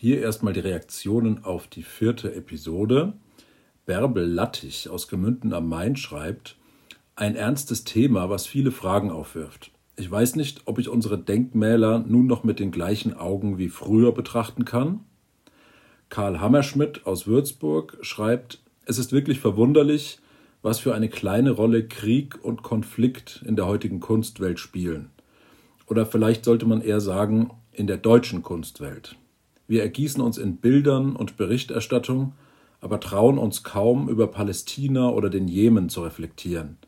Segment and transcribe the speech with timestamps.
[0.00, 3.14] Hier erstmal die Reaktionen auf die vierte Episode.
[3.84, 6.56] Bärbel Lattich aus Gemünden am Main schreibt,
[7.16, 9.72] ein ernstes Thema, was viele Fragen aufwirft.
[9.96, 14.12] Ich weiß nicht, ob ich unsere Denkmäler nun noch mit den gleichen Augen wie früher
[14.12, 15.00] betrachten kann.
[16.10, 20.20] Karl Hammerschmidt aus Würzburg schreibt, es ist wirklich verwunderlich,
[20.62, 25.10] was für eine kleine Rolle Krieg und Konflikt in der heutigen Kunstwelt spielen.
[25.86, 29.16] Oder vielleicht sollte man eher sagen, in der deutschen Kunstwelt.
[29.68, 32.32] Wir ergießen uns in Bildern und Berichterstattung,
[32.80, 36.78] aber trauen uns kaum über Palästina oder den Jemen zu reflektieren.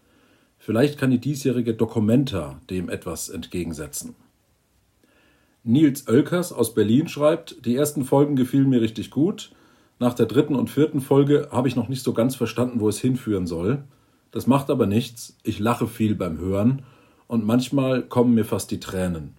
[0.58, 4.14] Vielleicht kann die diesjährige Documenta dem etwas entgegensetzen.
[5.62, 9.52] Nils Oelkers aus Berlin schreibt, die ersten Folgen gefielen mir richtig gut.
[9.98, 12.98] Nach der dritten und vierten Folge habe ich noch nicht so ganz verstanden, wo es
[12.98, 13.84] hinführen soll.
[14.30, 15.36] Das macht aber nichts.
[15.42, 16.82] Ich lache viel beim Hören
[17.26, 19.34] und manchmal kommen mir fast die Tränen.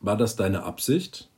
[0.00, 1.30] War das deine Absicht?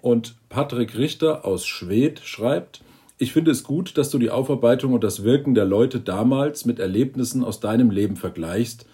[0.00, 2.82] Und Patrick Richter aus Schwedt schreibt,
[3.20, 6.78] ich finde es gut, dass du die Aufarbeitung und das Wirken der Leute damals mit
[6.78, 8.86] Erlebnissen aus deinem Leben vergleichst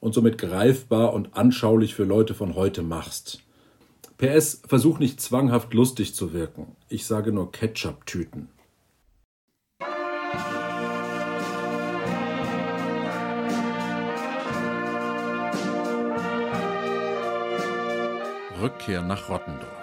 [0.00, 3.42] und somit greifbar und anschaulich für Leute von heute machst.
[4.18, 6.76] PS, versuch nicht zwanghaft lustig zu wirken.
[6.90, 8.48] Ich sage nur Ketchup-Tüten.
[18.60, 19.79] Rückkehr nach Rottendorf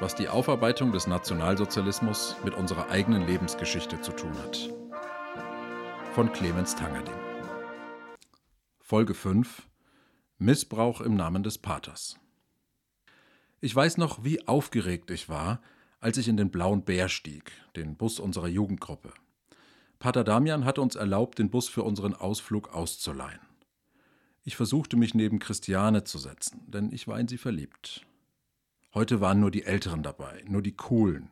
[0.00, 4.72] was die Aufarbeitung des Nationalsozialismus mit unserer eigenen Lebensgeschichte zu tun hat.
[6.12, 7.14] Von Clemens Tangerding.
[8.80, 9.66] Folge 5
[10.38, 12.16] Missbrauch im Namen des Paters.
[13.60, 15.60] Ich weiß noch, wie aufgeregt ich war,
[15.98, 19.12] als ich in den Blauen Bär stieg, den Bus unserer Jugendgruppe.
[19.98, 23.40] Pater Damian hatte uns erlaubt, den Bus für unseren Ausflug auszuleihen.
[24.44, 28.06] Ich versuchte mich neben Christiane zu setzen, denn ich war in sie verliebt.
[28.98, 31.30] Heute waren nur die Älteren dabei, nur die Coolen.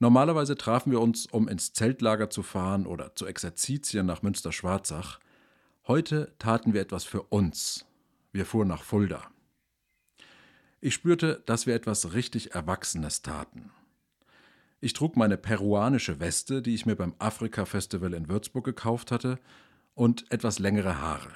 [0.00, 5.18] Normalerweise trafen wir uns, um ins Zeltlager zu fahren oder zu Exerzitien nach Münster-Schwarzach.
[5.88, 7.86] Heute taten wir etwas für uns.
[8.32, 9.22] Wir fuhren nach Fulda.
[10.82, 13.70] Ich spürte, dass wir etwas richtig Erwachsenes taten.
[14.82, 19.38] Ich trug meine peruanische Weste, die ich mir beim Afrika-Festival in Würzburg gekauft hatte,
[19.94, 21.32] und etwas längere Haare.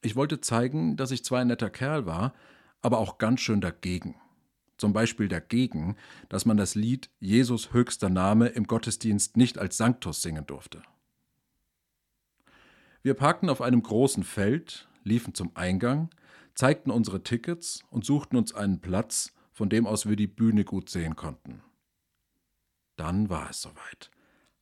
[0.00, 2.32] Ich wollte zeigen, dass ich zwar ein netter Kerl war,
[2.80, 4.14] aber auch ganz schön dagegen
[4.78, 5.96] zum Beispiel dagegen,
[6.28, 10.82] dass man das Lied Jesus höchster Name im Gottesdienst nicht als Sanctus singen durfte.
[13.02, 16.10] Wir parkten auf einem großen Feld, liefen zum Eingang,
[16.54, 20.90] zeigten unsere Tickets und suchten uns einen Platz, von dem aus wir die Bühne gut
[20.90, 21.62] sehen konnten.
[22.96, 24.10] Dann war es soweit.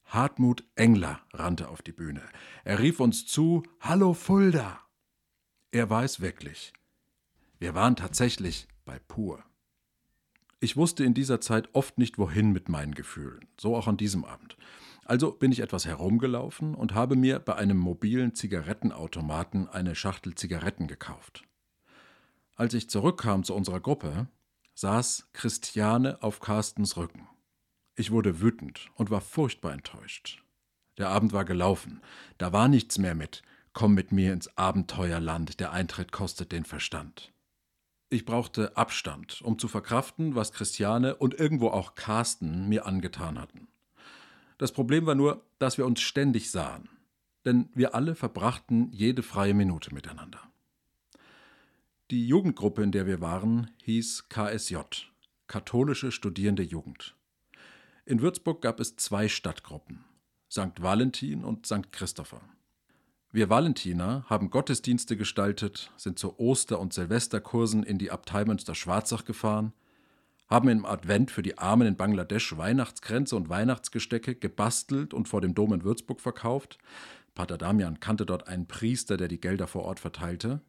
[0.05, 2.23] Hartmut Engler rannte auf die Bühne.
[2.65, 4.81] Er rief uns zu: Hallo Fulda!
[5.71, 6.73] Er war es wirklich.
[7.59, 9.43] Wir waren tatsächlich bei Pur.
[10.65, 14.25] Ich wusste in dieser Zeit oft nicht, wohin mit meinen Gefühlen, so auch an diesem
[14.25, 14.57] Abend.
[15.05, 20.87] Also bin ich etwas herumgelaufen und habe mir bei einem mobilen Zigarettenautomaten eine Schachtel Zigaretten
[20.87, 21.45] gekauft.
[22.57, 24.27] Als ich zurückkam zu unserer Gruppe,
[24.73, 27.29] saß Christiane auf Carstens Rücken.
[27.95, 30.43] Ich wurde wütend und war furchtbar enttäuscht.
[30.97, 32.01] Der Abend war gelaufen,
[32.39, 33.43] da war nichts mehr mit
[33.75, 37.34] Komm mit mir ins Abenteuerland, der Eintritt kostet den Verstand.
[38.11, 43.69] Ich brauchte Abstand, um zu verkraften, was Christiane und irgendwo auch Carsten mir angetan hatten.
[44.59, 46.89] Das Problem war nur, dass wir uns ständig sahen,
[47.45, 50.41] denn wir alle verbrachten jede freie Minute miteinander.
[52.11, 54.77] Die Jugendgruppe, in der wir waren, hieß KSJ,
[55.47, 57.17] Katholische Studierende Jugend.
[58.07, 60.05] In Würzburg gab es zwei Stadtgruppen,
[60.51, 60.81] St.
[60.81, 61.91] Valentin und St.
[61.91, 62.43] Christopher.
[63.35, 69.73] Wir Valentiner haben Gottesdienste gestaltet, sind zu Oster- und Silvesterkursen in die Abtei Münster-Schwarzach gefahren,
[70.47, 75.53] haben im Advent für die Armen in Bangladesch Weihnachtskränze und Weihnachtsgestecke gebastelt und vor dem
[75.53, 76.79] Dom in Würzburg verkauft.
[77.35, 80.61] Pater Damian kannte dort einen Priester, der die Gelder vor Ort verteilte.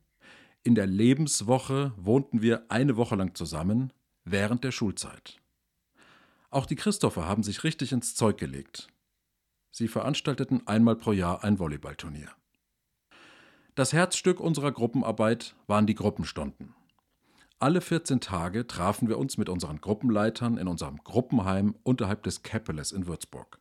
[0.64, 3.94] In der Lebenswoche wohnten wir eine Woche lang zusammen,
[4.24, 5.40] während der Schulzeit.
[6.50, 8.88] Auch die Christopher haben sich richtig ins Zeug gelegt.
[9.70, 12.32] Sie veranstalteten einmal pro Jahr ein Volleyballturnier.
[13.76, 16.74] Das Herzstück unserer Gruppenarbeit waren die Gruppenstunden.
[17.60, 22.94] Alle 14 Tage trafen wir uns mit unseren Gruppenleitern in unserem Gruppenheim unterhalb des Käppeles
[22.94, 23.60] in Würzburg.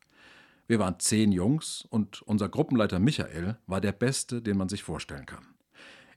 [0.68, 5.26] Wir waren zehn Jungs und unser Gruppenleiter Michael war der Beste, den man sich vorstellen
[5.26, 5.46] kann.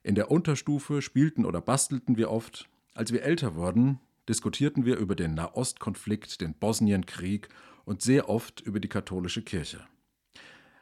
[0.04, 2.70] In der Unterstufe spielten oder bastelten wir oft.
[2.94, 4.00] Als wir älter wurden,
[4.30, 7.50] diskutierten wir über den Nahostkonflikt, den Bosnienkrieg
[7.84, 9.88] und sehr oft über die katholische Kirche.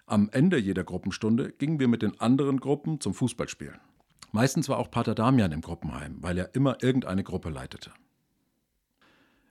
[0.08, 3.80] Am Ende jeder Gruppenstunde gingen wir mit den anderen Gruppen zum Fußballspielen.
[4.32, 7.92] Meistens war auch Pater Damian im Gruppenheim, weil er immer irgendeine Gruppe leitete.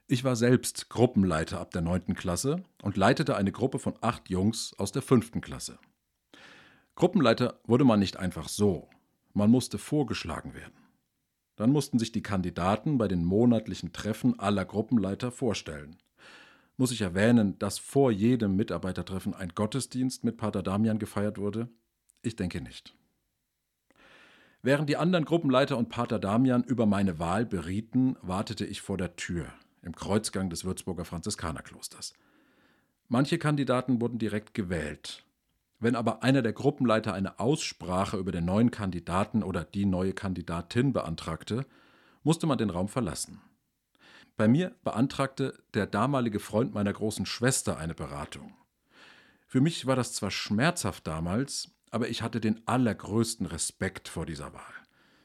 [0.07, 2.15] Ich war selbst Gruppenleiter ab der 9.
[2.15, 5.41] Klasse und leitete eine Gruppe von acht Jungs aus der 5.
[5.41, 5.79] Klasse.
[6.95, 8.89] Gruppenleiter wurde man nicht einfach so,
[9.33, 10.75] man musste vorgeschlagen werden.
[11.57, 15.97] Dann mussten sich die Kandidaten bei den monatlichen Treffen aller Gruppenleiter vorstellen.
[16.77, 21.69] Muss ich erwähnen, dass vor jedem Mitarbeitertreffen ein Gottesdienst mit Pater Damian gefeiert wurde?
[22.23, 22.95] Ich denke nicht.
[24.63, 29.15] Während die anderen Gruppenleiter und Pater Damian über meine Wahl berieten, wartete ich vor der
[29.15, 29.47] Tür
[29.83, 32.15] im Kreuzgang des Würzburger Franziskanerklosters.
[33.09, 35.25] Manche Kandidaten wurden direkt gewählt.
[35.79, 40.95] Wenn aber einer der Gruppenleiter eine Aussprache über den neuen Kandidaten oder die neue Kandidatin
[40.95, 41.67] beantragte,
[42.23, 43.43] musste man den Raum verlassen.
[44.37, 48.57] Bei mir beantragte der damalige Freund meiner großen Schwester eine Beratung.
[49.47, 54.53] Für mich war das zwar schmerzhaft damals, aber ich hatte den allergrößten Respekt vor dieser
[54.53, 54.75] Wahl.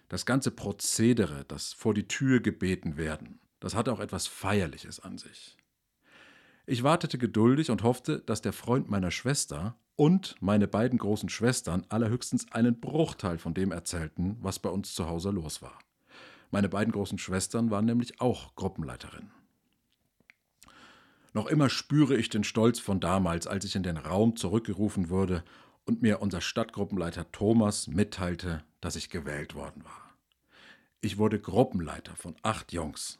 [0.07, 5.17] Das ganze Prozedere, das vor die Tür gebeten werden, das hatte auch etwas Feierliches an
[5.17, 5.57] sich.
[6.67, 11.83] Ich wartete geduldig und hoffte, dass der Freund meiner Schwester und meine beiden großen Schwestern
[11.89, 15.79] allerhöchstens einen Bruchteil von dem erzählten, was bei uns zu Hause los war.
[16.51, 19.31] Meine beiden großen Schwestern waren nämlich auch Gruppenleiterinnen.
[21.33, 25.43] Noch immer spüre ich den Stolz von damals, als ich in den Raum zurückgerufen wurde
[25.85, 30.15] und mir unser Stadtgruppenleiter Thomas mitteilte, dass ich gewählt worden war.
[31.01, 33.19] Ich wurde Gruppenleiter von acht Jungs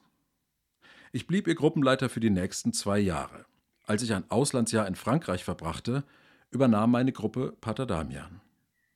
[1.11, 3.45] ich blieb ihr Gruppenleiter für die nächsten zwei Jahre.
[3.85, 6.03] Als ich ein Auslandsjahr in Frankreich verbrachte,
[6.51, 8.41] übernahm meine Gruppe Pater Damian.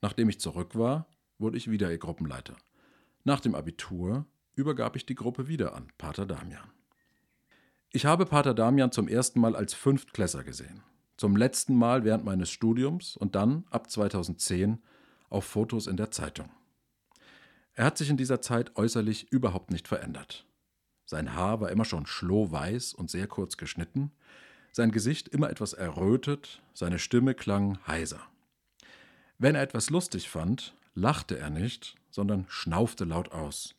[0.01, 1.07] Nachdem ich zurück war,
[1.39, 2.55] wurde ich wieder ihr Gruppenleiter.
[3.25, 4.25] Nach dem Abitur
[4.55, 6.69] übergab ich die Gruppe wieder an Pater Damian.
[7.89, 10.83] Ich habe Pater Damian zum ersten Mal als Fünftklässer gesehen,
[11.15, 14.81] zum letzten Mal während meines Studiums und dann ab 2010
[15.29, 16.49] auf Fotos in der Zeitung.
[17.75, 20.45] Er hat sich in dieser Zeit äußerlich überhaupt nicht verändert.
[21.05, 24.11] Sein Haar war immer schon schlohweiß und sehr kurz geschnitten,
[24.71, 28.19] sein Gesicht immer etwas errötet, seine Stimme klang heiser.
[29.37, 33.73] Wenn er etwas lustig fand, lachte er nicht, sondern schnaufte laut aus.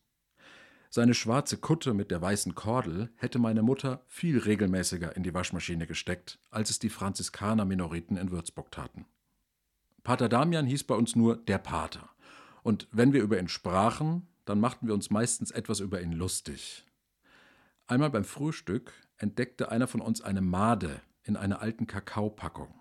[0.90, 5.86] Seine schwarze Kutte mit der weißen Kordel hätte meine Mutter viel regelmäßiger in die Waschmaschine
[5.86, 9.06] gesteckt, als es die Franziskaner-Minoriten in Würzburg taten.
[10.02, 12.10] Pater Damian hieß bei uns nur der Pater.
[12.62, 16.84] Und wenn wir über ihn sprachen, dann machten wir uns meistens etwas über ihn lustig.
[17.86, 22.74] Einmal beim Frühstück entdeckte einer von uns eine Made in einer alten Kakaopackung.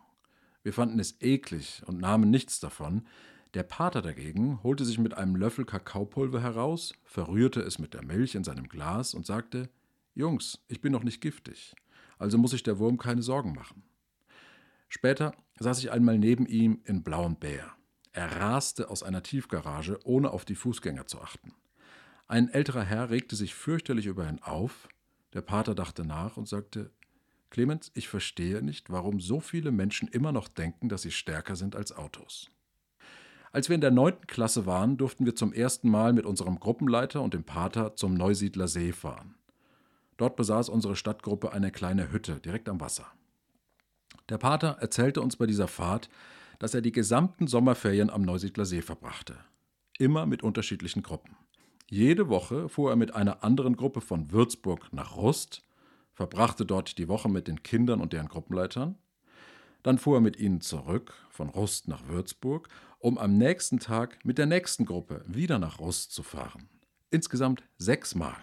[0.63, 3.05] Wir fanden es eklig und nahmen nichts davon.
[3.53, 8.33] Der Pater dagegen holte sich mit einem Löffel Kakaopulver heraus, verrührte es mit der Milch
[8.33, 9.69] in seinem Glas und sagte:
[10.15, 11.75] Jungs, ich bin noch nicht giftig,
[12.17, 13.83] also muss sich der Wurm keine Sorgen machen.
[14.89, 17.71] Später saß ich einmal neben ihm in Blauem Bär.
[18.11, 21.53] Er raste aus einer Tiefgarage, ohne auf die Fußgänger zu achten.
[22.27, 24.87] Ein älterer Herr regte sich fürchterlich über ihn auf.
[25.33, 26.91] Der Pater dachte nach und sagte:
[27.51, 31.75] Clemens, ich verstehe nicht, warum so viele Menschen immer noch denken, dass sie stärker sind
[31.75, 32.49] als Autos.
[33.53, 37.21] Als wir in der neunten Klasse waren, durften wir zum ersten Mal mit unserem Gruppenleiter
[37.21, 39.35] und dem Pater zum Neusiedler See fahren.
[40.17, 43.05] Dort besaß unsere Stadtgruppe eine kleine Hütte direkt am Wasser.
[44.27, 46.09] Der Pater erzählte uns bei dieser Fahrt,
[46.57, 49.35] dass er die gesamten Sommerferien am Neusiedler See verbrachte.
[49.99, 51.35] Immer mit unterschiedlichen Gruppen.
[51.91, 55.61] Jede Woche fuhr er mit einer anderen Gruppe von Würzburg nach Rust,
[56.11, 58.97] verbrachte dort die Woche mit den Kindern und deren Gruppenleitern.
[59.83, 64.37] Dann fuhr er mit ihnen zurück von Rust nach Würzburg, um am nächsten Tag mit
[64.37, 66.69] der nächsten Gruppe wieder nach Rust zu fahren.
[67.11, 68.37] Insgesamt sechsmal.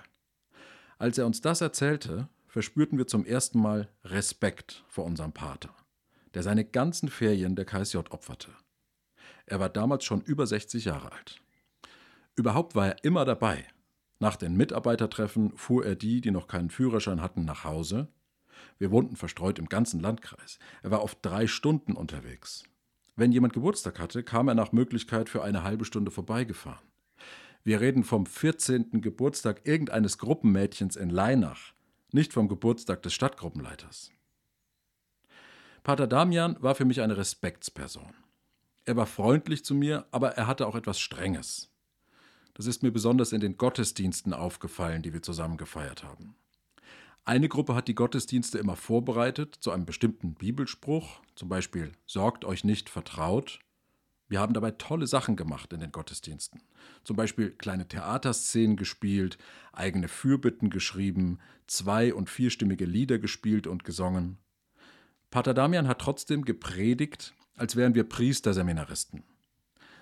[0.99, 5.75] Als er uns das erzählte, verspürten wir zum ersten Mal Respekt vor unserem Pater,
[6.35, 8.51] der seine ganzen Ferien der KSJ opferte.
[9.47, 11.41] Er war damals schon über 60 Jahre alt.
[12.37, 13.67] Überhaupt war er immer dabei.
[14.19, 18.09] Nach den Mitarbeitertreffen fuhr er die, die noch keinen Führerschein hatten, nach Hause.
[18.79, 20.59] Wir wohnten verstreut im ganzen Landkreis.
[20.83, 22.65] Er war oft drei Stunden unterwegs.
[23.17, 26.85] Wenn jemand Geburtstag hatte, kam er nach Möglichkeit für eine halbe Stunde vorbeigefahren.
[27.63, 29.03] Wir reden vom 14.
[29.03, 31.75] Geburtstag irgendeines Gruppenmädchens in Leinach,
[32.13, 34.11] nicht vom Geburtstag des Stadtgruppenleiters.
[35.83, 38.15] Pater Damian war für mich eine Respektsperson.
[38.87, 41.71] Er war freundlich zu mir, aber er hatte auch etwas Strenges.
[42.55, 46.35] Das ist mir besonders in den Gottesdiensten aufgefallen, die wir zusammen gefeiert haben.
[47.25, 52.65] Eine Gruppe hat die Gottesdienste immer vorbereitet zu einem bestimmten Bibelspruch, zum Beispiel Sorgt euch
[52.65, 53.61] nicht vertraut.
[54.29, 56.63] Wir haben dabei tolle Sachen gemacht in den Gottesdiensten.
[57.05, 59.39] Zum Beispiel kleine Theaterszenen gespielt,
[59.73, 64.39] eigene Fürbitten geschrieben, zwei- und vierstimmige Lieder gespielt und gesungen.
[65.31, 69.25] Pater Damian hat trotzdem gepredigt, als wären wir Priesterseminaristen.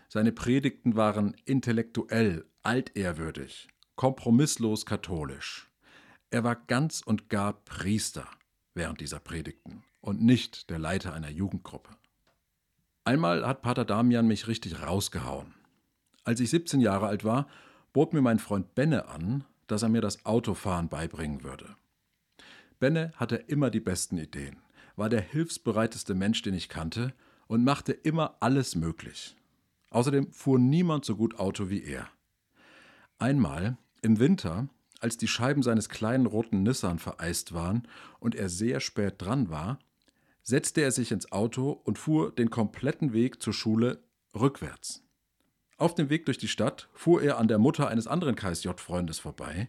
[0.08, 5.70] Seine Predigten waren intellektuell, altehrwürdig, kompromisslos katholisch.
[6.30, 8.28] Er war ganz und gar Priester
[8.74, 11.90] während dieser Predigten und nicht der Leiter einer Jugendgruppe.
[13.04, 15.54] Einmal hat Pater Damian mich richtig rausgehauen.
[16.24, 17.48] Als ich 17 Jahre alt war,
[17.94, 21.76] bot mir mein Freund Benne an, dass er mir das Autofahren beibringen würde.
[22.78, 24.58] Benne hatte immer die besten Ideen,
[24.96, 27.14] war der hilfsbereiteste Mensch, den ich kannte
[27.46, 29.34] und machte immer alles möglich.
[29.90, 32.08] Außerdem fuhr niemand so gut Auto wie er.
[33.18, 34.68] Einmal, im Winter,
[35.00, 37.86] als die Scheiben seines kleinen roten Nissan vereist waren
[38.18, 39.78] und er sehr spät dran war,
[40.42, 44.02] setzte er sich ins Auto und fuhr den kompletten Weg zur Schule
[44.34, 45.02] rückwärts.
[45.76, 49.68] Auf dem Weg durch die Stadt fuhr er an der Mutter eines anderen KSJ-Freundes vorbei.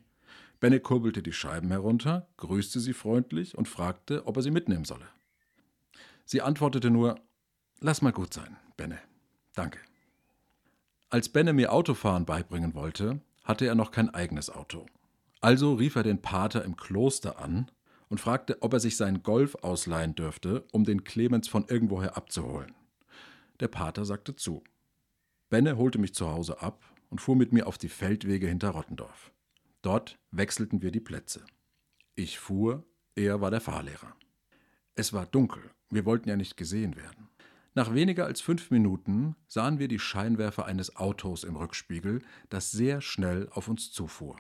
[0.60, 5.08] Benne kurbelte die Scheiben herunter, grüßte sie freundlich und fragte, ob er sie mitnehmen solle.
[6.26, 7.20] Sie antwortete nur:
[7.80, 9.00] Lass mal gut sein, Benne.
[9.54, 9.80] Danke.
[11.10, 14.86] Als Benne mir Autofahren beibringen wollte, hatte er noch kein eigenes Auto.
[15.42, 17.72] Also rief er den Pater im Kloster an
[18.10, 22.74] und fragte, ob er sich seinen Golf ausleihen dürfte, um den Clemens von irgendwoher abzuholen.
[23.60, 24.64] Der Pater sagte zu.
[25.50, 29.32] Benne holte mich zu Hause ab und fuhr mit mir auf die Feldwege hinter Rottendorf.
[29.82, 31.44] Dort wechselten wir die Plätze.
[32.16, 32.84] Ich fuhr,
[33.16, 34.14] er war der Fahrlehrer.
[34.96, 37.30] Es war dunkel, wir wollten ja nicht gesehen werden.
[37.76, 43.00] Nach weniger als fünf Minuten sahen wir die Scheinwerfer eines Autos im Rückspiegel, das sehr
[43.00, 44.36] schnell auf uns zufuhr.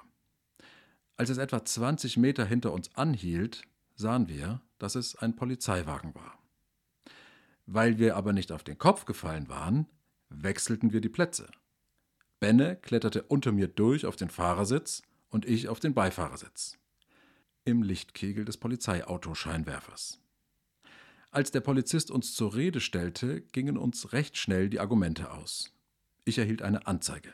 [1.20, 6.42] Als es etwa 20 Meter hinter uns anhielt, sahen wir, dass es ein Polizeiwagen war.
[7.66, 9.86] Weil wir aber nicht auf den Kopf gefallen waren,
[10.30, 11.52] wechselten wir die Plätze.
[12.40, 16.78] Benne kletterte unter mir durch auf den Fahrersitz und ich auf den Beifahrersitz.
[17.66, 20.22] Im Lichtkegel des Polizeiautoscheinwerfers.
[21.32, 25.74] Als der Polizist uns zur Rede stellte, gingen uns recht schnell die Argumente aus.
[26.24, 27.34] Ich erhielt eine Anzeige.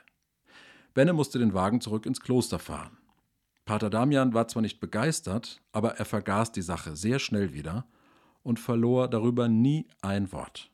[0.96, 2.98] Benne musste den Wagen zurück ins Kloster fahren.
[3.66, 7.88] Pater Damian war zwar nicht begeistert, aber er vergaß die Sache sehr schnell wieder
[8.44, 10.70] und verlor darüber nie ein Wort.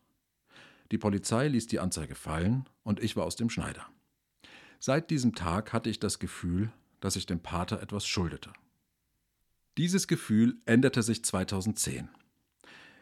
[0.92, 3.86] Die Polizei ließ die Anzeige fallen und ich war aus dem Schneider.
[4.80, 6.70] Seit diesem Tag hatte ich das Gefühl,
[7.00, 8.52] dass ich dem Pater etwas schuldete.
[9.78, 12.10] Dieses Gefühl änderte sich 2010.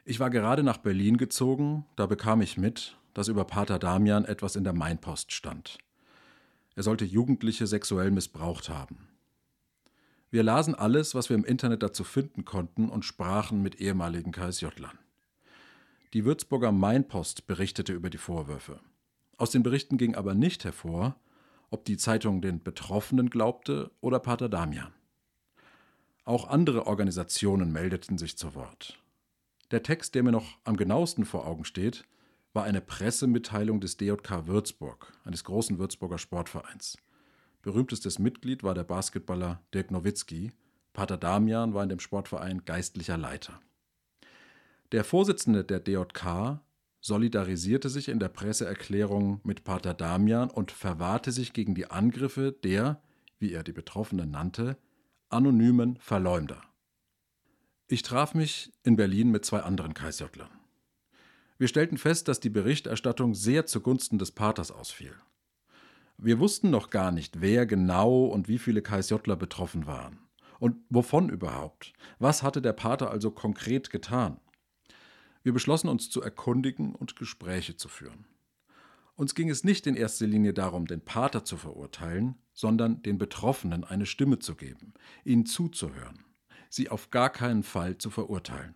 [0.05, 4.55] Ich war gerade nach Berlin gezogen, da bekam ich mit, dass über Pater Damian etwas
[4.55, 5.79] in der Mainpost stand.
[6.75, 9.08] Er sollte Jugendliche sexuell missbraucht haben.
[10.31, 14.99] Wir lasen alles, was wir im Internet dazu finden konnten und sprachen mit ehemaligen KSJ-Lern.
[16.13, 18.79] Die Würzburger Mainpost berichtete über die Vorwürfe.
[19.37, 21.15] Aus den Berichten ging aber nicht hervor,
[21.71, 24.93] ob die Zeitung den Betroffenen glaubte oder Pater Damian.
[26.25, 28.99] Auch andere Organisationen meldeten sich zu Wort.
[29.71, 32.05] Der Text, der mir noch am genauesten vor Augen steht,
[32.53, 36.97] war eine Pressemitteilung des DJK Würzburg, eines großen Würzburger Sportvereins.
[37.61, 40.51] Berühmtestes Mitglied war der Basketballer Dirk Nowitzki.
[40.93, 43.59] Pater Damian war in dem Sportverein geistlicher Leiter.
[44.91, 46.61] Der Vorsitzende der DJK
[47.01, 53.01] solidarisierte sich in der Presseerklärung mit Pater Damian und verwahrte sich gegen die Angriffe der,
[53.39, 54.77] wie er die Betroffenen nannte,
[55.29, 56.61] anonymen Verleumder.
[57.87, 60.49] Ich traf mich in Berlin mit zwei anderen Kreisjottlern.
[61.57, 65.13] Wir stellten fest, dass die Berichterstattung sehr zugunsten des Paters ausfiel.
[66.21, 70.19] Wir wussten noch gar nicht, wer genau und wie viele KSJler betroffen waren.
[70.59, 71.93] Und wovon überhaupt?
[72.17, 74.41] Was hatte der Pater also konkret getan?
[75.43, 78.25] Wir beschlossen uns zu erkundigen und Gespräche zu führen.
[79.15, 83.85] Uns ging es nicht in erster Linie darum, den Pater zu verurteilen, sondern den Betroffenen
[83.85, 86.25] eine Stimme zu geben, ihnen zuzuhören,
[86.69, 88.75] sie auf gar keinen Fall zu verurteilen.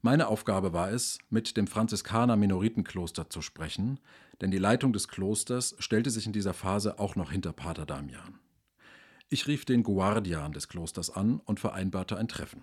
[0.00, 3.98] Meine Aufgabe war es, mit dem Franziskaner Minoritenkloster zu sprechen,
[4.40, 8.38] denn die Leitung des Klosters stellte sich in dieser Phase auch noch hinter Pater Damian.
[9.28, 12.62] Ich rief den Guardian des Klosters an und vereinbarte ein Treffen.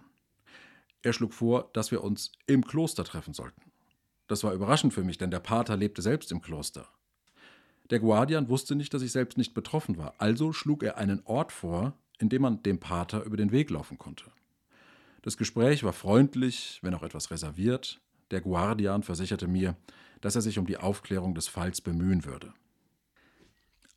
[1.01, 3.61] Er schlug vor, dass wir uns im Kloster treffen sollten.
[4.27, 6.87] Das war überraschend für mich, denn der Pater lebte selbst im Kloster.
[7.91, 11.51] Der Guardian wusste nicht, dass ich selbst nicht betroffen war, also schlug er einen Ort
[11.51, 14.31] vor, in dem man dem Pater über den Weg laufen konnte.
[15.25, 17.99] Das Gespräch war freundlich, wenn auch etwas reserviert.
[18.29, 19.75] Der Guardian versicherte mir,
[20.21, 22.53] dass er sich um die Aufklärung des Falls bemühen würde.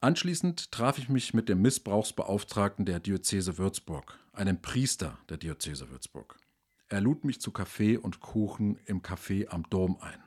[0.01, 6.39] Anschließend traf ich mich mit dem Missbrauchsbeauftragten der Diözese Würzburg, einem Priester der Diözese Würzburg.
[6.89, 10.23] Er lud mich zu Kaffee und Kuchen im Café am Dom ein.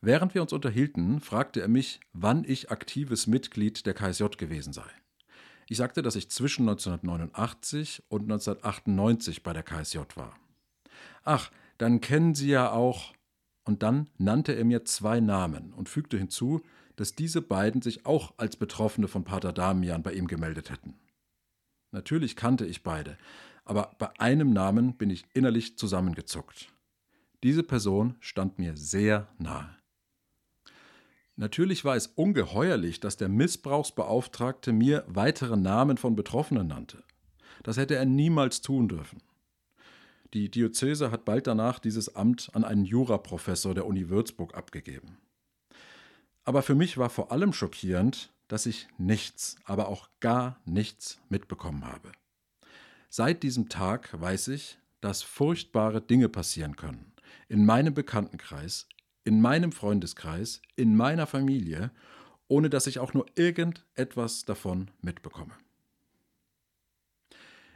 [0.00, 4.88] Während wir uns unterhielten, fragte er mich, wann ich aktives Mitglied der KSJ gewesen sei.
[5.68, 10.34] Ich sagte, dass ich zwischen 1989 und 1998 bei der KSJ war.
[11.24, 13.12] Ach, dann kennen Sie ja auch.
[13.64, 16.62] Und dann nannte er mir zwei Namen und fügte hinzu,
[16.96, 20.94] dass diese beiden sich auch als Betroffene von Pater Damian bei ihm gemeldet hätten.
[21.92, 23.18] Natürlich kannte ich beide,
[23.64, 26.72] aber bei einem Namen bin ich innerlich zusammengezuckt.
[27.42, 29.77] Diese Person stand mir sehr nahe.
[31.38, 37.04] Natürlich war es ungeheuerlich, dass der Missbrauchsbeauftragte mir weitere Namen von Betroffenen nannte.
[37.62, 39.22] Das hätte er niemals tun dürfen.
[40.34, 45.16] Die Diözese hat bald danach dieses Amt an einen Juraprofessor der Uni Würzburg abgegeben.
[46.42, 51.86] Aber für mich war vor allem schockierend, dass ich nichts, aber auch gar nichts mitbekommen
[51.86, 52.10] habe.
[53.10, 57.12] Seit diesem Tag weiß ich, dass furchtbare Dinge passieren können.
[57.46, 58.88] In meinem Bekanntenkreis,
[59.28, 61.90] in meinem Freundeskreis, in meiner Familie,
[62.48, 65.52] ohne dass ich auch nur irgendetwas davon mitbekomme.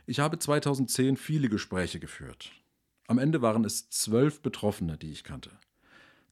[0.07, 2.53] Ich habe 2010 viele Gespräche geführt.
[3.07, 5.51] Am Ende waren es zwölf Betroffene, die ich kannte.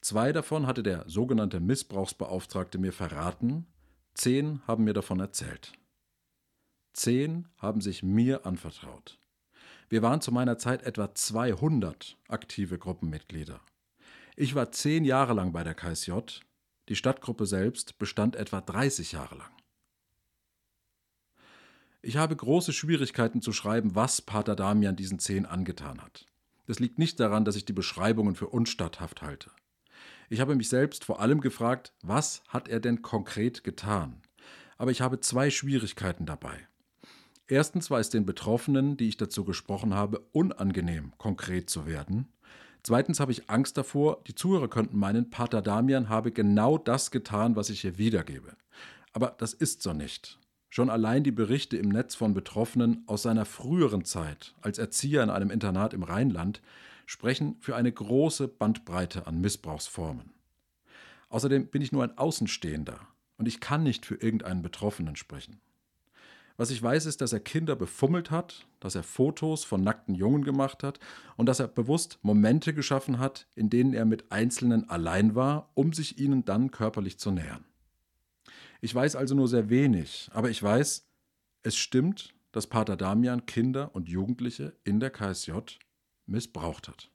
[0.00, 3.66] Zwei davon hatte der sogenannte Missbrauchsbeauftragte mir verraten,
[4.14, 5.74] zehn haben mir davon erzählt.
[6.94, 9.18] Zehn haben sich mir anvertraut.
[9.90, 13.60] Wir waren zu meiner Zeit etwa 200 aktive Gruppenmitglieder.
[14.40, 16.12] Ich war zehn Jahre lang bei der KSJ,
[16.88, 19.50] die Stadtgruppe selbst bestand etwa 30 Jahre lang.
[22.00, 26.25] Ich habe große Schwierigkeiten zu schreiben, was Pater Damian diesen zehn angetan hat.
[26.66, 29.50] Das liegt nicht daran, dass ich die Beschreibungen für unstatthaft halte.
[30.30, 34.23] Ich habe mich selbst vor allem gefragt, was hat er denn konkret getan?
[34.78, 36.66] Aber ich habe zwei Schwierigkeiten dabei.
[37.47, 42.32] Erstens war es den Betroffenen, die ich dazu gesprochen habe, unangenehm, konkret zu werden.
[42.82, 47.56] Zweitens habe ich Angst davor, die Zuhörer könnten meinen, Pater Damian habe genau das getan,
[47.56, 48.56] was ich hier wiedergebe.
[49.12, 50.38] Aber das ist so nicht.
[50.70, 55.30] Schon allein die Berichte im Netz von Betroffenen aus seiner früheren Zeit als Erzieher in
[55.30, 56.62] einem Internat im Rheinland
[57.06, 60.30] sprechen für eine große Bandbreite an Missbrauchsformen.
[61.28, 63.00] Außerdem bin ich nur ein Außenstehender
[63.37, 65.60] und ich kann nicht für irgendeinen Betroffenen sprechen.
[66.61, 70.45] Was ich weiß, ist, dass er Kinder befummelt hat, dass er Fotos von nackten Jungen
[70.45, 71.00] gemacht hat
[71.38, 75.94] und dass er bewusst Momente geschaffen hat, in denen er mit Einzelnen allein war, um
[75.94, 77.64] sich ihnen dann körperlich zu nähern.
[78.83, 81.09] Ich weiß also nur sehr wenig, aber ich weiß,
[81.62, 85.53] es stimmt, dass Pater Damian Kinder und Jugendliche in der KSJ
[86.27, 87.11] missbraucht hat.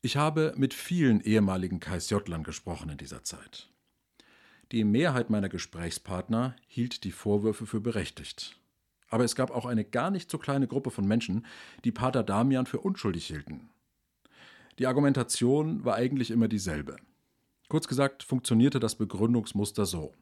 [0.00, 3.68] Ich habe mit vielen ehemaligen KSJlern gesprochen in dieser Zeit.
[4.70, 8.60] Die Mehrheit meiner Gesprächspartner hielt die Vorwürfe für berechtigt.
[9.08, 11.46] Aber es gab auch eine gar nicht so kleine Gruppe von Menschen,
[11.84, 13.70] die Pater Damian für unschuldig hielten.
[14.78, 16.96] Die Argumentation war eigentlich immer dieselbe.
[17.70, 20.12] Kurz gesagt funktionierte das Begründungsmuster so.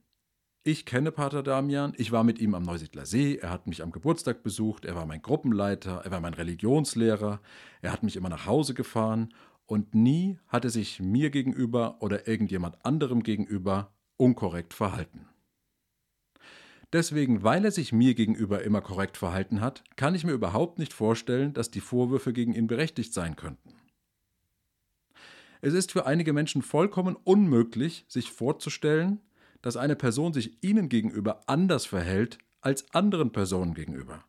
[0.63, 3.91] Ich kenne Pater Damian, ich war mit ihm am Neusiedler See, er hat mich am
[3.91, 7.41] Geburtstag besucht, er war mein Gruppenleiter, er war mein Religionslehrer,
[7.83, 9.35] er hat mich immer nach Hause gefahren
[9.67, 15.29] und nie hat er sich mir gegenüber oder irgendjemand anderem gegenüber unkorrekt verhalten.
[16.93, 20.93] Deswegen, weil er sich mir gegenüber immer korrekt verhalten hat, kann ich mir überhaupt nicht
[20.93, 23.75] vorstellen, dass die Vorwürfe gegen ihn berechtigt sein könnten.
[25.61, 29.21] Es ist für einige Menschen vollkommen unmöglich, sich vorzustellen,
[29.63, 34.25] dass eine Person sich ihnen gegenüber anders verhält als anderen Personen gegenüber.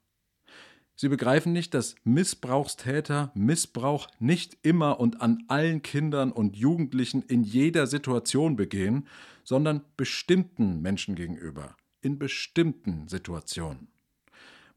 [0.99, 7.43] Sie begreifen nicht, dass Missbrauchstäter Missbrauch nicht immer und an allen Kindern und Jugendlichen in
[7.43, 9.07] jeder Situation begehen,
[9.43, 13.89] sondern bestimmten Menschen gegenüber, in bestimmten Situationen.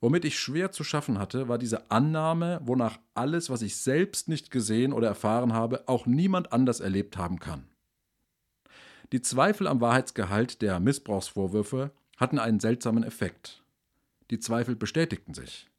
[0.03, 4.51] Womit ich schwer zu schaffen hatte, war diese Annahme, wonach alles, was ich selbst nicht
[4.51, 7.65] gesehen oder erfahren habe, auch niemand anders erlebt haben kann.
[9.13, 13.63] Die Zweifel am Wahrheitsgehalt der Missbrauchsvorwürfe hatten einen seltsamen Effekt.
[14.31, 15.70] Die Zweifel bestätigten sich.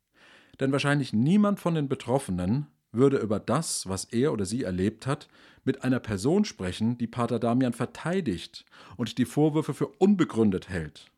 [0.62, 5.28] Denn wahrscheinlich niemand von den Betroffenen würde über das, was er oder sie erlebt hat,
[5.64, 11.12] mit einer Person sprechen, die Pater Damian verteidigt und die Vorwürfe für unbegründet hält.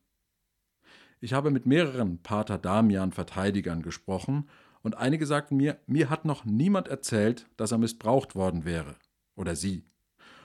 [1.19, 4.49] Ich habe mit mehreren Pater Damian-Verteidigern gesprochen
[4.81, 8.95] und einige sagten mir, mir hat noch niemand erzählt, dass er missbraucht worden wäre.
[9.35, 9.83] Oder sie.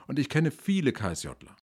[0.07, 1.55] Und ich kenne viele KSJler.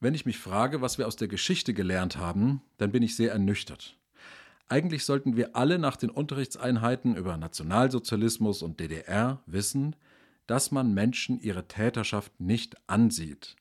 [0.00, 3.32] Wenn ich mich frage, was wir aus der Geschichte gelernt haben, dann bin ich sehr
[3.32, 3.98] ernüchtert.
[4.68, 9.94] Eigentlich sollten wir alle nach den Unterrichtseinheiten über Nationalsozialismus und DDR wissen,
[10.48, 13.54] dass man Menschen ihre Täterschaft nicht ansieht,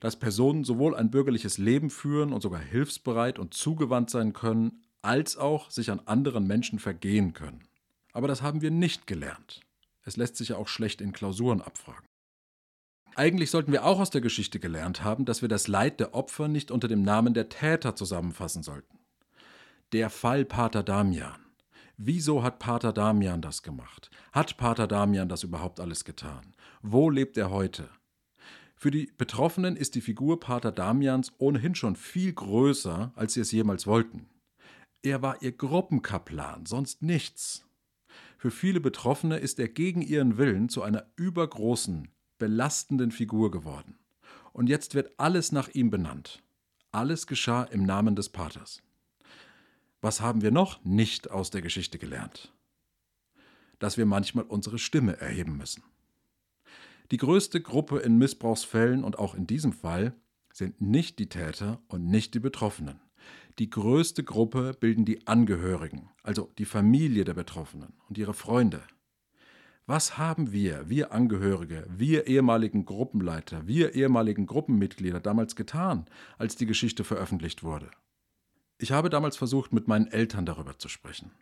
[0.00, 5.38] dass Personen sowohl ein bürgerliches Leben führen und sogar hilfsbereit und zugewandt sein können, als
[5.38, 7.62] auch sich an anderen Menschen vergehen können.
[8.12, 9.60] Aber das haben wir nicht gelernt.
[10.04, 12.04] Es lässt sich ja auch schlecht in Klausuren abfragen.
[13.14, 16.48] Eigentlich sollten wir auch aus der Geschichte gelernt haben, dass wir das Leid der Opfer
[16.48, 18.99] nicht unter dem Namen der Täter zusammenfassen sollten.
[19.92, 21.40] Der Fall Pater Damian.
[21.96, 24.08] Wieso hat Pater Damian das gemacht?
[24.30, 26.54] Hat Pater Damian das überhaupt alles getan?
[26.80, 27.88] Wo lebt er heute?
[28.76, 33.50] Für die Betroffenen ist die Figur Pater Damians ohnehin schon viel größer, als sie es
[33.50, 34.28] jemals wollten.
[35.02, 37.66] Er war ihr Gruppenkaplan, sonst nichts.
[38.38, 42.06] Für viele Betroffene ist er gegen ihren Willen zu einer übergroßen,
[42.38, 43.98] belastenden Figur geworden.
[44.52, 46.44] Und jetzt wird alles nach ihm benannt.
[46.92, 48.84] Alles geschah im Namen des Paters.
[50.02, 52.54] Was haben wir noch nicht aus der Geschichte gelernt?
[53.78, 55.82] Dass wir manchmal unsere Stimme erheben müssen.
[57.10, 60.14] Die größte Gruppe in Missbrauchsfällen und auch in diesem Fall
[60.52, 63.00] sind nicht die Täter und nicht die Betroffenen.
[63.58, 68.82] Die größte Gruppe bilden die Angehörigen, also die Familie der Betroffenen und ihre Freunde.
[69.86, 76.06] Was haben wir, wir Angehörige, wir ehemaligen Gruppenleiter, wir ehemaligen Gruppenmitglieder damals getan,
[76.38, 77.90] als die Geschichte veröffentlicht wurde?
[78.82, 81.32] Ich habe damals versucht, mit meinen Eltern darüber zu sprechen.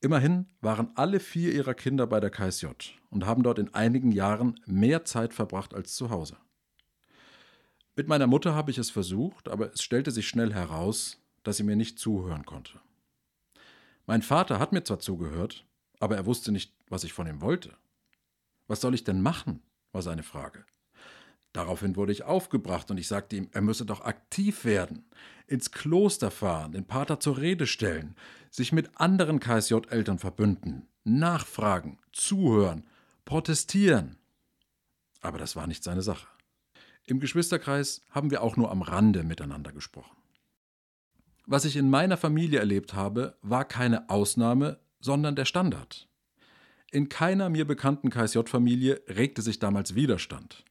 [0.00, 2.68] Immerhin waren alle vier ihrer Kinder bei der KSJ
[3.10, 6.38] und haben dort in einigen Jahren mehr Zeit verbracht als zu Hause.
[7.96, 11.64] Mit meiner Mutter habe ich es versucht, aber es stellte sich schnell heraus, dass sie
[11.64, 12.80] mir nicht zuhören konnte.
[14.06, 15.66] Mein Vater hat mir zwar zugehört,
[16.00, 17.76] aber er wusste nicht, was ich von ihm wollte.
[18.68, 19.62] Was soll ich denn machen?
[19.92, 20.64] war seine Frage.
[21.54, 25.04] Daraufhin wurde ich aufgebracht und ich sagte ihm, er müsse doch aktiv werden,
[25.46, 28.16] ins Kloster fahren, den Pater zur Rede stellen,
[28.50, 32.84] sich mit anderen KSJ-Eltern verbünden, nachfragen, zuhören,
[33.24, 34.16] protestieren.
[35.20, 36.26] Aber das war nicht seine Sache.
[37.06, 40.16] Im Geschwisterkreis haben wir auch nur am Rande miteinander gesprochen.
[41.46, 46.08] Was ich in meiner Familie erlebt habe, war keine Ausnahme, sondern der Standard.
[46.90, 50.64] In keiner mir bekannten KSJ-Familie regte sich damals Widerstand.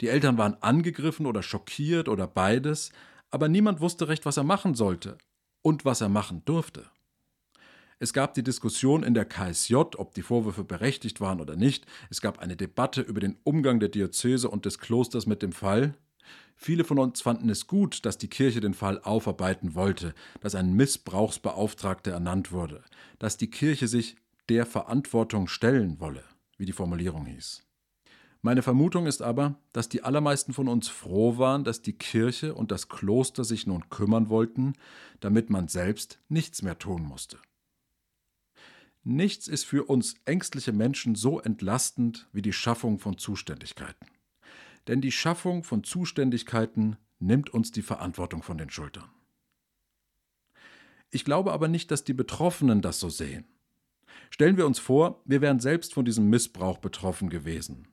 [0.00, 2.92] Die Eltern waren angegriffen oder schockiert oder beides,
[3.30, 5.18] aber niemand wusste recht, was er machen sollte
[5.62, 6.84] und was er machen durfte.
[7.98, 11.86] Es gab die Diskussion in der KSJ, ob die Vorwürfe berechtigt waren oder nicht.
[12.10, 15.94] Es gab eine Debatte über den Umgang der Diözese und des Klosters mit dem Fall.
[16.56, 20.74] Viele von uns fanden es gut, dass die Kirche den Fall aufarbeiten wollte, dass ein
[20.74, 22.82] Missbrauchsbeauftragter ernannt wurde,
[23.20, 24.16] dass die Kirche sich
[24.48, 26.24] der Verantwortung stellen wolle,
[26.58, 27.62] wie die Formulierung hieß.
[28.44, 32.72] Meine Vermutung ist aber, dass die allermeisten von uns froh waren, dass die Kirche und
[32.72, 34.72] das Kloster sich nun kümmern wollten,
[35.20, 37.38] damit man selbst nichts mehr tun musste.
[39.04, 44.06] Nichts ist für uns ängstliche Menschen so entlastend wie die Schaffung von Zuständigkeiten.
[44.88, 49.08] Denn die Schaffung von Zuständigkeiten nimmt uns die Verantwortung von den Schultern.
[51.10, 53.44] Ich glaube aber nicht, dass die Betroffenen das so sehen.
[54.30, 57.86] Stellen wir uns vor, wir wären selbst von diesem Missbrauch betroffen gewesen.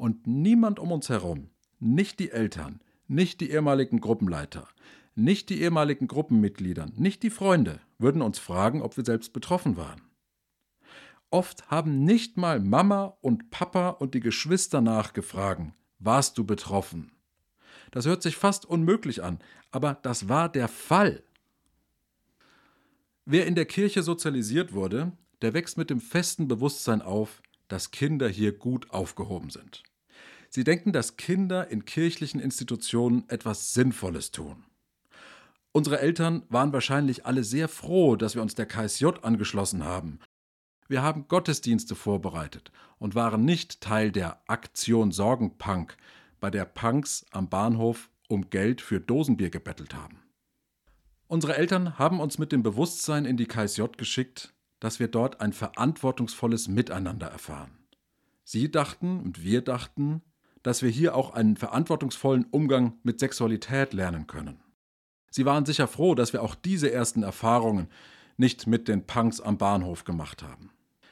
[0.00, 4.66] Und niemand um uns herum, nicht die Eltern, nicht die ehemaligen Gruppenleiter,
[5.14, 10.00] nicht die ehemaligen Gruppenmitglieder, nicht die Freunde, würden uns fragen, ob wir selbst betroffen waren.
[11.28, 17.12] Oft haben nicht mal Mama und Papa und die Geschwister nachgefragt, warst du betroffen?
[17.90, 19.38] Das hört sich fast unmöglich an,
[19.70, 21.22] aber das war der Fall.
[23.26, 28.30] Wer in der Kirche sozialisiert wurde, der wächst mit dem festen Bewusstsein auf, dass Kinder
[28.30, 29.82] hier gut aufgehoben sind.
[30.52, 34.64] Sie denken, dass Kinder in kirchlichen Institutionen etwas Sinnvolles tun.
[35.70, 40.18] Unsere Eltern waren wahrscheinlich alle sehr froh, dass wir uns der KSJ angeschlossen haben.
[40.88, 45.96] Wir haben Gottesdienste vorbereitet und waren nicht Teil der Aktion Sorgenpunk,
[46.40, 50.18] bei der Punks am Bahnhof um Geld für Dosenbier gebettelt haben.
[51.28, 55.52] Unsere Eltern haben uns mit dem Bewusstsein in die KSJ geschickt, dass wir dort ein
[55.52, 57.70] verantwortungsvolles Miteinander erfahren.
[58.42, 60.22] Sie dachten und wir dachten,
[60.62, 64.60] dass wir hier auch einen verantwortungsvollen Umgang mit Sexualität lernen können.
[65.30, 67.88] Sie waren sicher froh, dass wir auch diese ersten Erfahrungen
[68.36, 70.70] nicht mit den Punks am Bahnhof gemacht haben.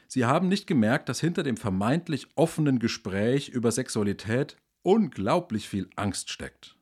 [0.08, 6.30] Sie haben nicht gemerkt, dass hinter dem vermeintlich offenen Gespräch über Sexualität unglaublich viel Angst
[6.30, 6.76] steckt.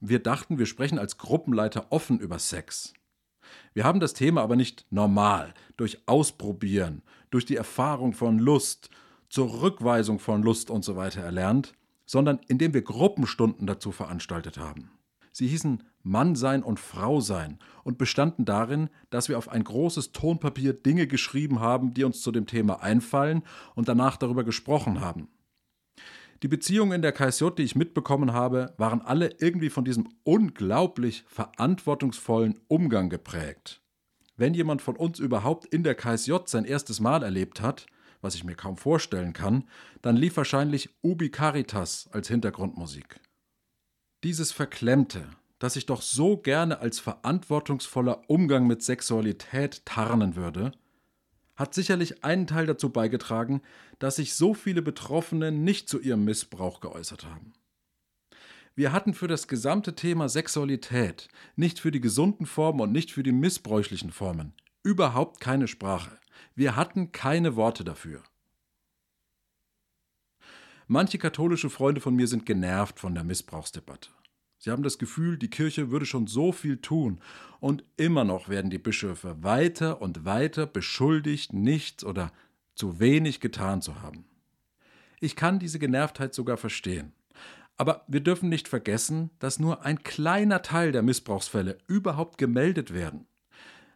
[0.00, 2.94] Wir dachten, wir sprechen als Gruppenleiter offen über Sex.
[3.74, 8.90] Wir haben das Thema aber nicht normal, durch Ausprobieren, durch die Erfahrung von Lust,
[9.28, 11.74] zur Rückweisung von Lust und so weiter erlernt,
[12.08, 14.90] sondern indem wir Gruppenstunden dazu veranstaltet haben.
[15.30, 20.12] Sie hießen Mann sein und Frau sein und bestanden darin, dass wir auf ein großes
[20.12, 23.42] Tonpapier Dinge geschrieben haben, die uns zu dem Thema einfallen
[23.74, 25.28] und danach darüber gesprochen haben.
[26.42, 31.24] Die Beziehungen in der KSJ, die ich mitbekommen habe, waren alle irgendwie von diesem unglaublich
[31.28, 33.82] verantwortungsvollen Umgang geprägt.
[34.36, 37.86] Wenn jemand von uns überhaupt in der KSJ sein erstes Mal erlebt hat,
[38.20, 39.64] was ich mir kaum vorstellen kann,
[40.02, 43.20] dann lief wahrscheinlich Ubi Caritas als Hintergrundmusik.
[44.24, 45.26] Dieses Verklemmte,
[45.58, 50.72] das ich doch so gerne als verantwortungsvoller Umgang mit Sexualität tarnen würde,
[51.56, 53.62] hat sicherlich einen Teil dazu beigetragen,
[53.98, 57.52] dass sich so viele Betroffene nicht zu ihrem Missbrauch geäußert haben.
[58.76, 61.26] Wir hatten für das gesamte Thema Sexualität,
[61.56, 64.54] nicht für die gesunden Formen und nicht für die missbräuchlichen Formen,
[64.84, 66.16] überhaupt keine Sprache.
[66.54, 68.22] Wir hatten keine Worte dafür.
[70.86, 74.10] Manche katholische Freunde von mir sind genervt von der Missbrauchsdebatte.
[74.58, 77.20] Sie haben das Gefühl, die Kirche würde schon so viel tun,
[77.60, 82.32] und immer noch werden die Bischöfe weiter und weiter beschuldigt, nichts oder
[82.74, 84.24] zu wenig getan zu haben.
[85.20, 87.12] Ich kann diese Genervtheit sogar verstehen.
[87.76, 93.27] Aber wir dürfen nicht vergessen, dass nur ein kleiner Teil der Missbrauchsfälle überhaupt gemeldet werden.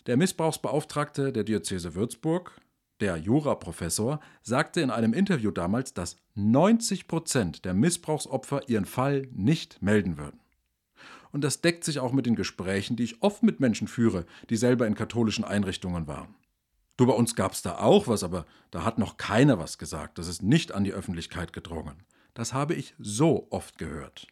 [0.06, 2.60] Der Missbrauchsbeauftragte der Diözese Würzburg,
[3.00, 9.80] der Juraprofessor, sagte in einem Interview damals, dass 90 Prozent der Missbrauchsopfer ihren Fall nicht
[9.80, 10.40] melden würden.
[11.30, 14.56] Und das deckt sich auch mit den Gesprächen, die ich oft mit Menschen führe, die
[14.56, 16.34] selber in katholischen Einrichtungen waren.
[16.96, 20.18] Du, bei uns gab es da auch was, aber da hat noch keiner was gesagt.
[20.18, 22.02] Das ist nicht an die Öffentlichkeit gedrungen.
[22.34, 24.26] Das habe ich so oft gehört.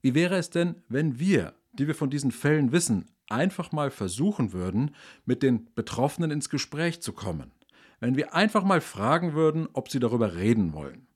[0.00, 4.52] Wie wäre es denn, wenn wir, die wir von diesen Fällen wissen, einfach mal versuchen
[4.52, 7.52] würden, mit den Betroffenen ins Gespräch zu kommen?
[8.00, 11.06] Wenn wir einfach mal fragen würden, ob sie darüber reden wollen.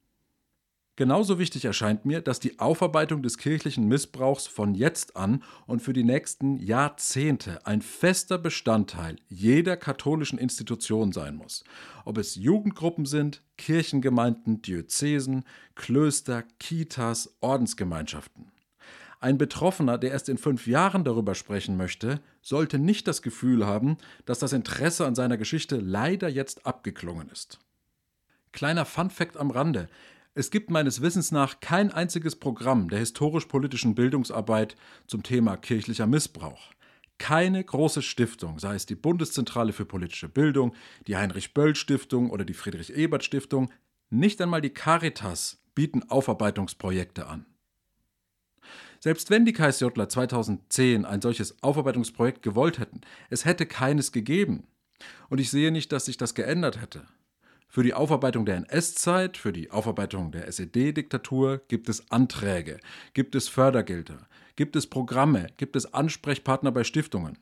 [0.99, 5.93] Genauso wichtig erscheint mir, dass die Aufarbeitung des kirchlichen Missbrauchs von jetzt an und für
[5.93, 11.63] die nächsten Jahrzehnte ein fester Bestandteil jeder katholischen Institution sein muss.
[12.05, 15.45] Ob es Jugendgruppen sind, Kirchengemeinden, Diözesen,
[15.77, 18.51] Klöster, Kitas, Ordensgemeinschaften.
[19.21, 23.99] Ein Betroffener, der erst in fünf Jahren darüber sprechen möchte, sollte nicht das Gefühl haben,
[24.27, 27.59] dass das Interesse an seiner Geschichte leider jetzt abgeklungen ist.
[28.53, 29.89] Kleiner Funfact am Rande.
[30.35, 34.77] Es gibt meines Wissens nach kein einziges Programm der historisch-politischen Bildungsarbeit
[35.09, 36.71] zum Thema kirchlicher Missbrauch.
[37.19, 40.77] Keine große Stiftung, sei es die Bundeszentrale für politische Bildung,
[41.09, 43.73] die Heinrich-Böll-Stiftung oder die Friedrich-Ebert-Stiftung,
[44.11, 47.47] nicht einmal die Caritas bieten Aufarbeitungsprojekte an.
[49.01, 54.65] Selbst wenn die KSJler 2010 ein solches Aufarbeitungsprojekt gewollt hätten, es hätte keines gegeben.
[55.29, 57.07] Und ich sehe nicht, dass sich das geändert hätte.
[57.69, 62.81] Für die Aufarbeitung der NS-Zeit, für die Aufarbeitung der SED-Diktatur gibt es Anträge,
[63.13, 67.39] gibt es Fördergelder, gibt es Programme, gibt es Ansprechpartner bei Stiftungen.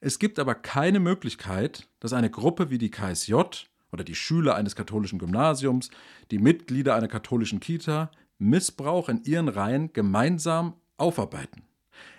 [0.00, 3.34] Es gibt aber keine Möglichkeit, dass eine Gruppe wie die KSJ
[3.92, 5.90] oder die Schüler eines katholischen Gymnasiums,
[6.30, 11.62] die Mitglieder einer katholischen Kita Missbrauch in ihren Reihen gemeinsam aufarbeiten.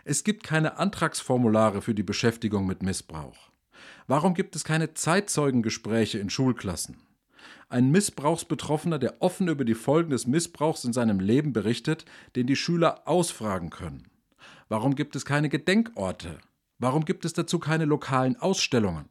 [0.03, 3.49] Es gibt keine Antragsformulare für die Beschäftigung mit Missbrauch.
[4.07, 6.97] Warum gibt es keine Zeitzeugengespräche in Schulklassen?
[7.69, 12.55] ein Missbrauchsbetroffener, der offen über die Folgen des Missbrauchs in seinem Leben berichtet, den die
[12.55, 14.09] Schüler ausfragen können?
[14.67, 16.39] Warum gibt es keine Gedenkorte?
[16.79, 19.07] Warum gibt es dazu keine lokalen Ausstellungen?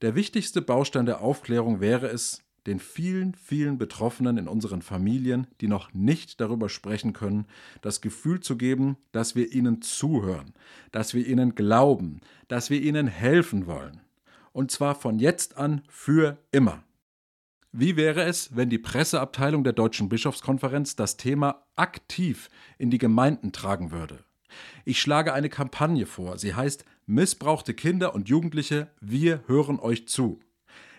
[0.00, 5.68] Der wichtigste Baustein der Aufklärung wäre es, den vielen, vielen Betroffenen in unseren Familien, die
[5.68, 7.46] noch nicht darüber sprechen können,
[7.82, 10.54] das Gefühl zu geben, dass wir ihnen zuhören,
[10.92, 14.00] dass wir ihnen glauben, dass wir ihnen helfen wollen.
[14.52, 16.84] Und zwar von jetzt an für immer.
[17.72, 22.48] Wie wäre es, wenn die Presseabteilung der Deutschen Bischofskonferenz das Thema aktiv
[22.78, 24.20] in die Gemeinden tragen würde?
[24.84, 26.38] Ich schlage eine Kampagne vor.
[26.38, 30.38] Sie heißt Missbrauchte Kinder und Jugendliche, wir hören euch zu.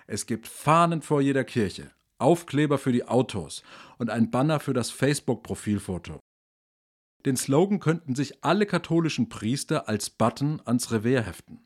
[0.08, 3.64] Es gibt Fahnen vor jeder Kirche, Aufkleber für die Autos
[3.98, 6.20] und ein Banner für das Facebook-Profilfoto.
[7.26, 11.60] Den Slogan könnten sich alle katholischen Priester als Button ans Revers heften.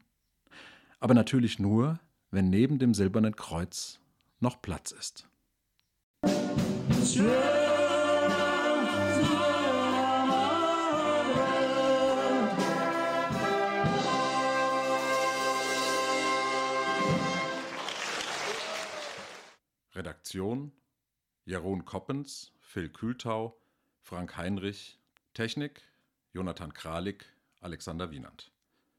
[1.01, 1.99] Aber natürlich nur,
[2.31, 3.99] wenn neben dem silbernen Kreuz
[4.39, 5.27] noch Platz ist.
[19.99, 20.71] Redaktion
[21.45, 23.53] Jeroen Koppens, Phil Kühltau,
[23.99, 24.97] Frank Heinrich,
[25.33, 25.81] Technik
[26.33, 27.25] Jonathan Kralik,
[27.59, 28.49] Alexander Wienand.